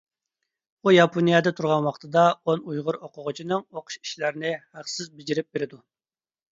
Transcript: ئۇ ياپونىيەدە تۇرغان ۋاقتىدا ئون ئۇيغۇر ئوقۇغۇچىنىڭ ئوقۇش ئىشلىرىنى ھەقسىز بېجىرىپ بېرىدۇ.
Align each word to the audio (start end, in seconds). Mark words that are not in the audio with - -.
ئۇ 0.87 0.93
ياپونىيەدە 0.95 1.53
تۇرغان 1.59 1.85
ۋاقتىدا 1.89 2.23
ئون 2.47 2.65
ئۇيغۇر 2.73 2.99
ئوقۇغۇچىنىڭ 3.01 3.67
ئوقۇش 3.69 4.01
ئىشلىرىنى 4.03 4.59
ھەقسىز 4.81 5.17
بېجىرىپ 5.21 5.55
بېرىدۇ. 5.59 5.87